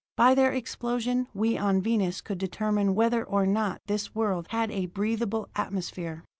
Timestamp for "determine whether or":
2.39-3.45